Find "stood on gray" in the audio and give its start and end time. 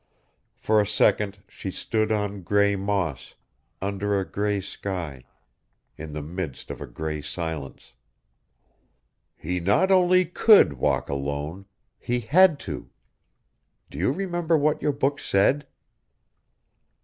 1.69-2.75